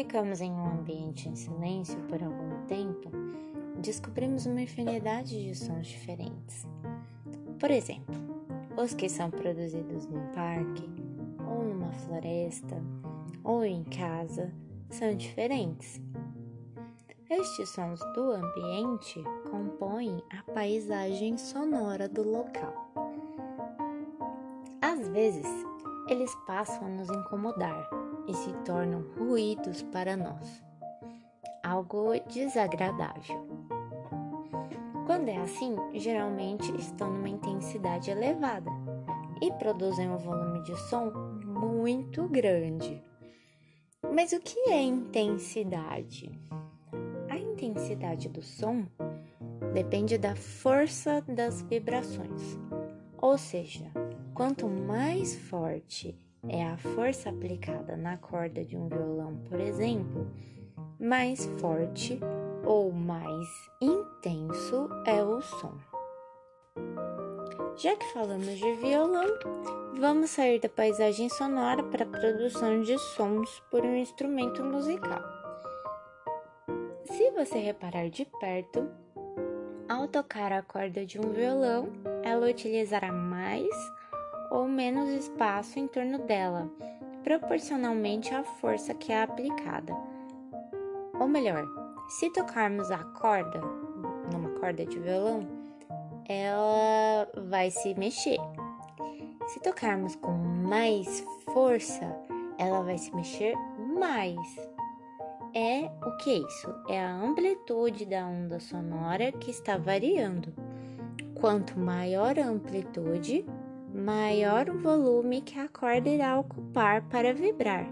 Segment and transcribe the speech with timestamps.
[0.00, 3.10] ficamos em um ambiente em silêncio por algum tempo,
[3.82, 6.66] descobrimos uma infinidade de sons diferentes.
[7.58, 8.14] Por exemplo,
[8.82, 10.88] os que são produzidos num parque,
[11.46, 12.82] ou numa floresta,
[13.44, 14.50] ou em casa,
[14.88, 16.00] são diferentes.
[17.28, 22.90] Estes sons do ambiente compõem a paisagem sonora do local.
[24.80, 25.46] Às vezes,
[26.08, 30.62] eles passam a nos incomodar e se tornam ruídos para nós,
[31.62, 33.46] algo desagradável.
[35.06, 38.70] Quando é assim, geralmente estão numa intensidade elevada
[39.42, 41.10] e produzem um volume de som
[41.44, 43.02] muito grande.
[44.14, 46.38] Mas o que é intensidade?
[47.28, 48.86] A intensidade do som
[49.72, 52.58] depende da força das vibrações,
[53.18, 53.90] ou seja,
[54.34, 56.18] quanto mais forte
[56.48, 60.30] é a força aplicada na corda de um violão, por exemplo,
[60.98, 62.18] mais forte
[62.64, 63.46] ou mais
[63.80, 65.78] intenso é o som.
[67.76, 69.26] Já que falamos de violão,
[69.98, 75.22] vamos sair da paisagem sonora para a produção de sons por um instrumento musical.
[77.04, 78.88] Se você reparar de perto,
[79.88, 81.88] ao tocar a corda de um violão,
[82.22, 83.68] ela utilizará mais
[84.50, 86.68] ou menos espaço em torno dela,
[87.22, 89.96] proporcionalmente à força que é aplicada.
[91.18, 91.64] Ou melhor,
[92.08, 93.60] se tocarmos a corda,
[94.32, 95.46] numa corda de violão,
[96.28, 98.38] ela vai se mexer.
[99.48, 102.04] Se tocarmos com mais força,
[102.58, 103.54] ela vai se mexer
[103.96, 104.38] mais.
[105.52, 106.74] É o que é isso?
[106.88, 110.54] É a amplitude da onda sonora que está variando.
[111.34, 113.44] Quanto maior a amplitude,
[113.94, 117.86] maior o volume que a corda irá ocupar para vibrar.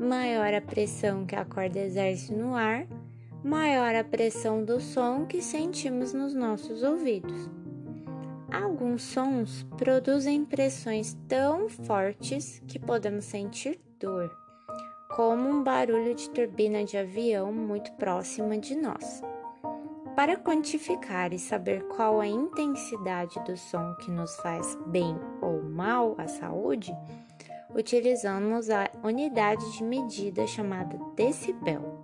[0.00, 2.86] Maior a pressão que a corda exerce no ar,
[3.44, 7.48] maior a pressão do som que sentimos nos nossos ouvidos.
[8.50, 14.30] Alguns sons produzem pressões tão fortes que podemos sentir dor,
[15.14, 19.22] como um barulho de turbina de avião muito próxima de nós.
[20.18, 26.16] Para quantificar e saber qual a intensidade do som que nos faz bem ou mal
[26.18, 26.92] à saúde,
[27.72, 32.02] utilizamos a unidade de medida chamada decibel.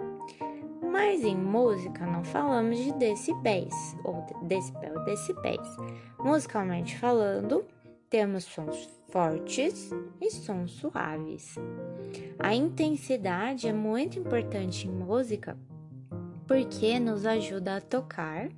[0.81, 5.77] Mas em música não falamos de decibéis, ou decibel, decibéis.
[6.21, 7.65] Musicalmente falando,
[8.09, 11.57] temos sons fortes e sons suaves.
[12.39, 15.59] A intensidade é muito importante em música
[16.47, 18.49] porque nos ajuda a tocar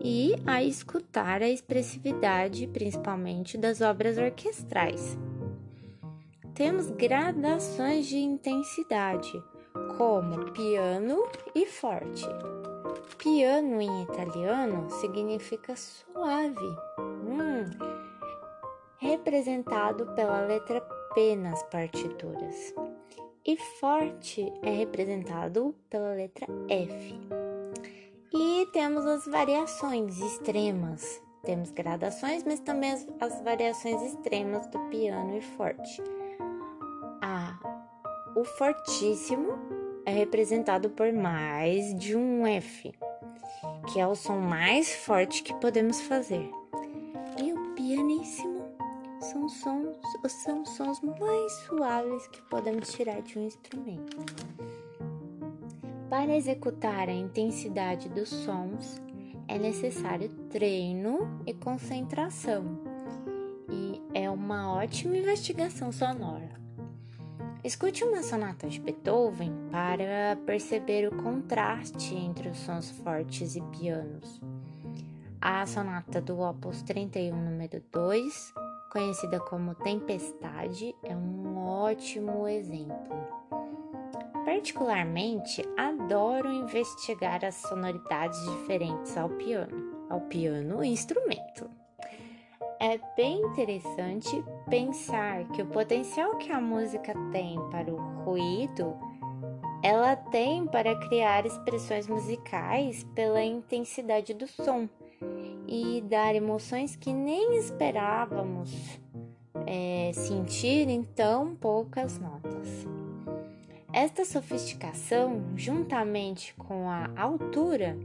[0.00, 5.16] e a escutar a expressividade, principalmente das obras orquestrais.
[6.54, 9.32] Temos gradações de intensidade,
[9.98, 12.26] como piano e forte.
[13.18, 17.64] Piano em italiano significa suave, hum,
[18.98, 20.80] representado pela letra
[21.14, 22.74] P nas partituras
[23.46, 27.20] e forte é representado pela letra F.
[28.34, 31.22] E temos as variações extremas.
[31.44, 36.02] Temos gradações, mas também as, as variações extremas do piano e forte.
[37.22, 37.56] A,
[38.34, 39.52] o fortíssimo
[40.04, 42.92] é representado por mais de um F,
[43.92, 46.50] que é o som mais forte que podemos fazer.
[47.40, 48.55] E o pianíssimo
[49.26, 49.96] são sons,
[50.28, 54.16] são sons mais suaves que podemos tirar de um instrumento.
[56.08, 59.00] Para executar a intensidade dos sons,
[59.48, 62.78] é necessário treino e concentração,
[63.68, 66.54] e é uma ótima investigação sonora.
[67.64, 74.40] Escute uma sonata de Beethoven para perceber o contraste entre os sons fortes e pianos.
[75.40, 78.54] A sonata do Opus 31, número 2,
[78.90, 83.16] conhecida como Tempestade, é um ótimo exemplo.
[84.44, 91.68] Particularmente, adoro investigar as sonoridades diferentes ao piano, ao piano instrumento.
[92.78, 98.96] É bem interessante pensar que o potencial que a música tem para o ruído,
[99.82, 104.88] ela tem para criar expressões musicais pela intensidade do som
[105.66, 108.98] e dar emoções que nem esperávamos
[109.66, 112.86] é, sentir em tão poucas notas.
[113.92, 117.98] Esta sofisticação, juntamente com a altura,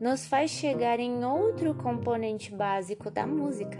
[0.00, 3.78] nos faz chegar em outro componente básico da música.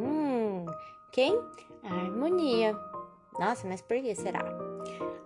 [0.00, 0.66] Hum,
[1.12, 1.38] quem?
[1.84, 2.76] A harmonia.
[3.38, 4.44] Nossa, mas por que será?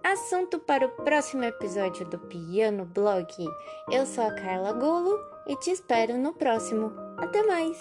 [0.04, 3.26] Assunto para o próximo episódio do Piano Blog.
[3.90, 6.92] Eu sou a Carla Golo e te espero no próximo.
[7.16, 7.78] Até mais!